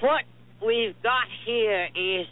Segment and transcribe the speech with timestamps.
[0.00, 0.22] What
[0.64, 2.28] we've got here is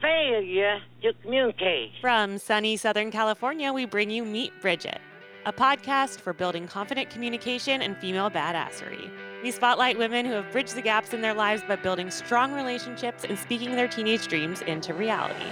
[0.00, 1.90] failure to communicate.
[2.00, 4.98] From sunny Southern California, we bring you Meet Bridget,
[5.44, 9.10] a podcast for building confident communication and female badassery.
[9.42, 13.24] We spotlight women who have bridged the gaps in their lives by building strong relationships
[13.24, 15.44] and speaking their teenage dreams into reality.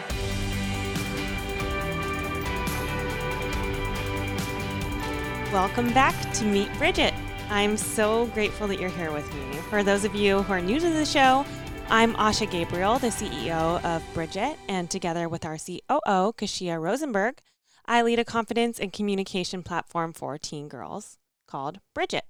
[5.53, 7.13] Welcome back to Meet Bridget.
[7.49, 9.57] I'm so grateful that you're here with me.
[9.71, 11.47] For those of you who are new to the show,
[11.89, 17.41] I'm Asha Gabriel, the CEO of Bridget, and together with our COO, Kashia Rosenberg,
[17.87, 22.25] I lead a confidence and communication platform for teen girls called Bridget.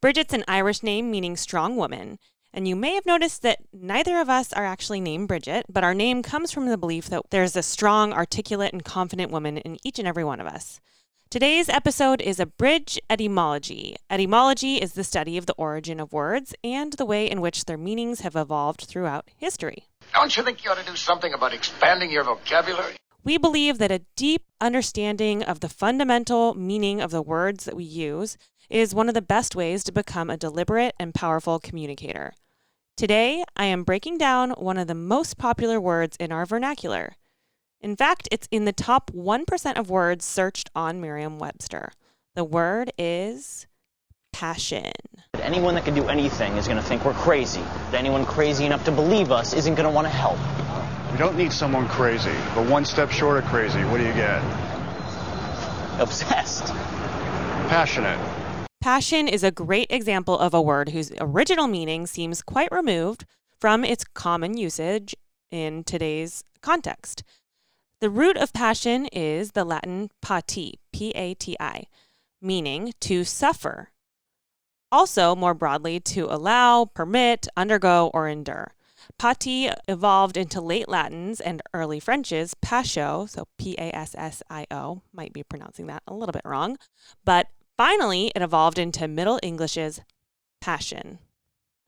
[0.00, 2.18] Bridget's an Irish name meaning strong woman,
[2.52, 5.94] and you may have noticed that neither of us are actually named Bridget, but our
[5.94, 10.00] name comes from the belief that there's a strong, articulate, and confident woman in each
[10.00, 10.80] and every one of us.
[11.30, 13.96] Today's episode is a bridge etymology.
[14.08, 17.76] Etymology is the study of the origin of words and the way in which their
[17.76, 19.84] meanings have evolved throughout history.
[20.14, 22.96] Don't you think you ought to do something about expanding your vocabulary?
[23.24, 27.84] We believe that a deep understanding of the fundamental meaning of the words that we
[27.84, 28.38] use
[28.70, 32.32] is one of the best ways to become a deliberate and powerful communicator.
[32.96, 37.16] Today, I am breaking down one of the most popular words in our vernacular
[37.80, 41.92] in fact, it's in the top 1% of words searched on Merriam Webster.
[42.34, 43.66] The word is
[44.32, 44.92] passion.
[45.34, 47.62] Anyone that can do anything is going to think we're crazy.
[47.90, 50.38] But anyone crazy enough to believe us isn't going to want to help.
[51.12, 53.82] We don't need someone crazy, but one step short of crazy.
[53.84, 54.42] What do you get?
[56.00, 56.66] Obsessed.
[57.68, 58.18] Passionate.
[58.80, 63.24] Passion is a great example of a word whose original meaning seems quite removed
[63.58, 65.14] from its common usage
[65.50, 67.22] in today's context.
[68.00, 71.86] The root of passion is the Latin pati, P A T I,
[72.40, 73.90] meaning to suffer.
[74.92, 78.72] Also, more broadly, to allow, permit, undergo, or endure.
[79.18, 84.66] Pati evolved into late Latins and early French's passio, so P A S S I
[84.70, 86.78] O, might be pronouncing that a little bit wrong,
[87.24, 90.00] but finally it evolved into Middle English's
[90.60, 91.18] passion.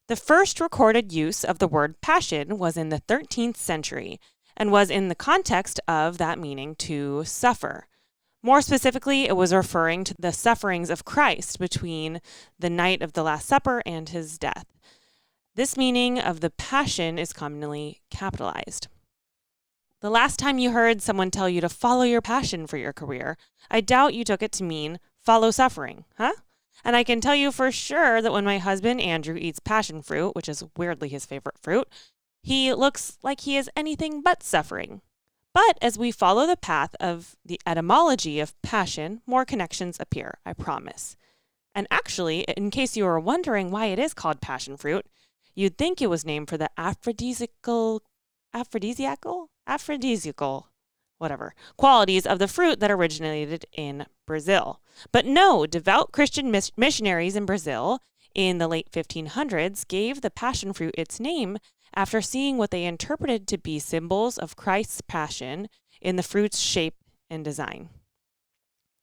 [0.09, 4.19] The first recorded use of the word passion was in the 13th century
[4.61, 7.87] and was in the context of that meaning to suffer.
[8.43, 12.21] More specifically, it was referring to the sufferings of Christ between
[12.59, 14.67] the night of the Last Supper and his death.
[15.55, 18.89] This meaning of the passion is commonly capitalized.
[20.03, 23.39] The last time you heard someone tell you to follow your passion for your career,
[23.71, 26.33] I doubt you took it to mean follow suffering, huh?
[26.85, 30.35] And I can tell you for sure that when my husband Andrew eats passion fruit,
[30.35, 31.89] which is weirdly his favorite fruit,
[32.43, 35.03] he looks like he is anything but suffering.
[35.53, 40.53] But as we follow the path of the etymology of passion, more connections appear, I
[40.53, 41.17] promise.
[41.75, 45.07] And actually, in case you were wondering why it is called passion fruit,
[45.55, 48.03] you'd think it was named for the aphrodisiacal,
[48.55, 50.69] aphrodisiacal, aphrodisiacal,
[51.19, 54.81] whatever, qualities of the fruit that originated in Brazil.
[55.13, 58.01] But no, devout Christian mis- missionaries in Brazil
[58.35, 61.59] in the late 1500s gave the passion fruit its name
[61.95, 65.69] after seeing what they interpreted to be symbols of Christ's passion
[66.01, 66.97] in the fruit's shape
[67.29, 67.91] and design.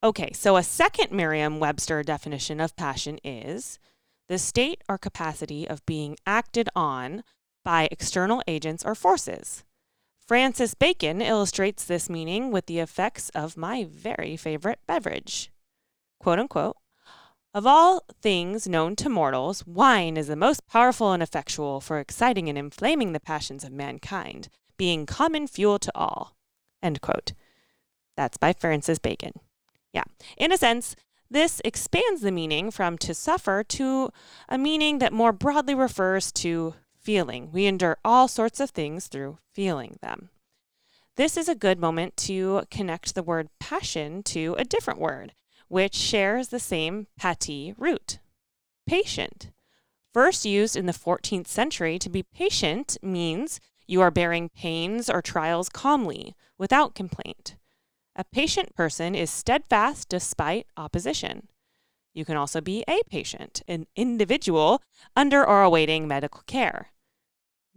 [0.04, 3.80] Okay, so a second Merriam Webster definition of passion is
[4.30, 7.24] the state or capacity of being acted on
[7.64, 9.64] by external agents or forces.
[10.28, 15.52] Francis Bacon illustrates this meaning with the effects of my very favorite beverage.
[16.20, 16.76] Quote unquote,
[17.54, 22.50] of all things known to mortals, wine is the most powerful and effectual for exciting
[22.50, 26.36] and inflaming the passions of mankind, being common fuel to all.
[26.84, 27.34] End quote.
[28.16, 29.34] That's by Francis Bacon.
[29.94, 30.04] Yeah.
[30.38, 30.96] In a sense,
[31.30, 34.12] this expands the meaning from to suffer to
[34.48, 37.52] a meaning that more broadly refers to feeling.
[37.52, 40.30] We endure all sorts of things through feeling them.
[41.16, 45.34] This is a good moment to connect the word passion to a different word,
[45.68, 48.20] which shares the same pati root,
[48.88, 49.52] patient.
[50.14, 55.22] First used in the 14th century to be patient means you are bearing pains or
[55.22, 57.56] trials calmly, without complaint.
[58.16, 61.48] A patient person is steadfast despite opposition.
[62.14, 64.82] You can also be a patient, an individual
[65.16, 66.88] under or awaiting medical care.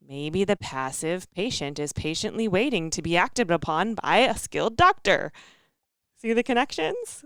[0.03, 5.31] Maybe the passive patient is patiently waiting to be acted upon by a skilled doctor.
[6.17, 7.25] See the connections?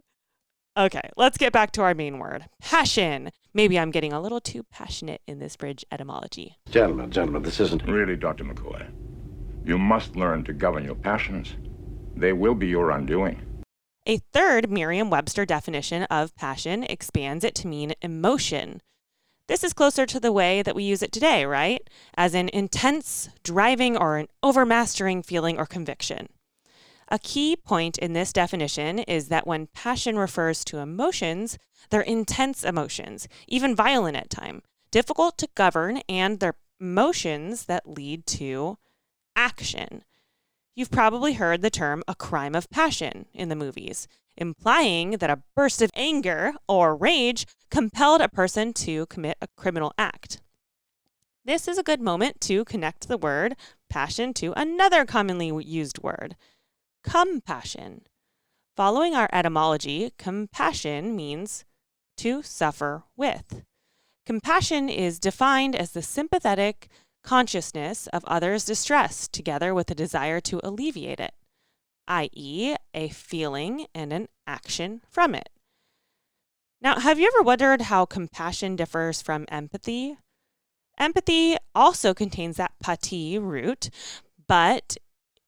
[0.77, 3.31] Okay, let's get back to our main word passion.
[3.53, 6.57] Maybe I'm getting a little too passionate in this bridge etymology.
[6.69, 7.85] Gentlemen, gentlemen, this isn't.
[7.85, 8.43] Really, Dr.
[8.43, 8.91] McCoy,
[9.65, 11.55] you must learn to govern your passions.
[12.17, 13.41] They will be your undoing.
[14.07, 18.83] A third Merriam Webster definition of passion expands it to mean emotion.
[19.47, 21.89] This is closer to the way that we use it today, right?
[22.17, 26.31] As an intense, driving, or an overmastering feeling or conviction.
[27.15, 31.59] A key point in this definition is that when passion refers to emotions,
[31.91, 38.27] they're intense emotions, even violent at times, difficult to govern, and they're emotions that lead
[38.27, 38.79] to
[39.37, 40.03] action.
[40.75, 45.45] You've probably heard the term a crime of passion in the movies, implying that a
[45.55, 50.41] burst of anger or rage compelled a person to commit a criminal act.
[51.45, 53.55] This is a good moment to connect the word
[53.89, 56.35] passion to another commonly used word,
[57.05, 58.03] compassion.
[58.77, 61.65] Following our etymology, compassion means
[62.17, 63.63] to suffer with.
[64.27, 66.89] Compassion is defined as the sympathetic
[67.23, 71.35] consciousness of others' distress together with a desire to alleviate it,
[72.09, 75.51] i.e., a feeling and an action from it.
[76.81, 80.19] Now, have you ever wondered how compassion differs from empathy?
[80.99, 83.91] Empathy also contains that pati root,
[84.47, 84.97] but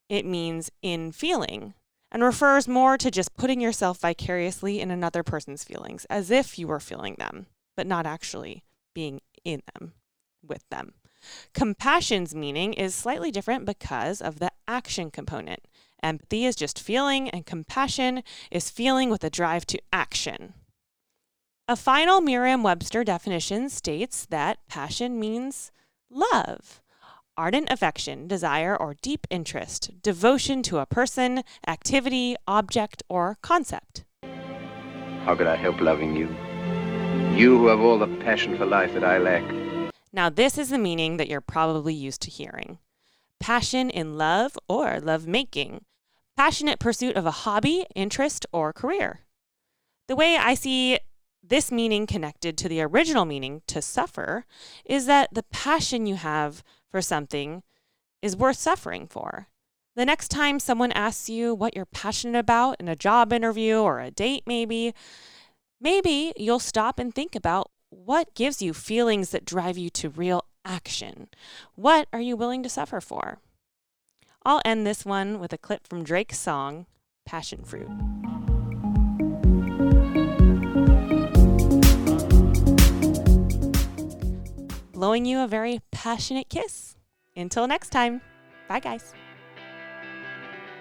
[0.09, 1.75] it means in feeling
[2.13, 6.67] and refers more to just putting yourself vicariously in another person's feelings as if you
[6.67, 8.65] were feeling them, but not actually
[8.95, 9.93] being in them
[10.47, 10.95] with them.
[11.53, 15.67] Compassion's meaning is slightly different because of the action component.
[16.03, 20.55] Empathy is just feeling, and compassion is feeling with a drive to action.
[21.69, 25.73] A final Merriam Webster definition states that passion means
[26.09, 26.81] love
[27.37, 34.05] ardent affection, desire, or deep interest, devotion to a person, activity, object, or concept.
[34.23, 36.29] How could I help loving you?
[37.37, 39.45] You who have all the passion for life that I lack.
[40.13, 42.79] Now, this is the meaning that you're probably used to hearing
[43.39, 45.85] passion in love or love making,
[46.37, 49.21] passionate pursuit of a hobby, interest, or career.
[50.09, 50.99] The way I see
[51.43, 54.45] this meaning connected to the original meaning to suffer
[54.85, 57.63] is that the passion you have for something
[58.23, 59.49] is worth suffering for.
[59.95, 64.01] The next time someone asks you what you're passionate about in a job interview or
[64.01, 64.95] a date, maybe,
[65.81, 70.45] maybe you'll stop and think about what gives you feelings that drive you to real
[70.65, 71.29] action.
[71.75, 73.39] What are you willing to suffer for?
[74.45, 76.87] I'll end this one with a clip from Drake's song,
[77.25, 77.89] Passion Fruit.
[85.17, 86.95] Blowing you a very passionate kiss.
[87.35, 88.21] Until next time,
[88.69, 89.15] bye guys.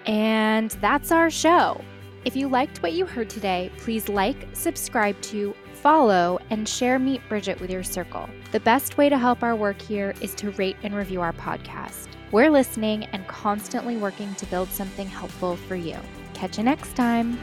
[0.04, 1.80] And that's our show.
[2.26, 7.26] If you liked what you heard today, please like, subscribe to, follow, and share Meet
[7.30, 8.28] Bridget with your circle.
[8.52, 12.08] The best way to help our work here is to rate and review our podcast.
[12.30, 15.96] We're listening and constantly working to build something helpful for you.
[16.34, 17.38] Catch you next time.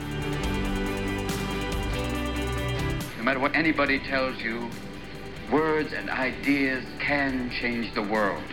[3.17, 4.69] No matter what anybody tells you,
[5.51, 8.43] words and ideas can change the world.